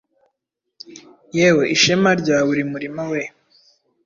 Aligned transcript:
yewe 1.37 1.63
ishema 1.75 2.11
rya 2.21 2.37
buri 2.47 2.63
murima! 2.71 3.03
We. 3.11 3.21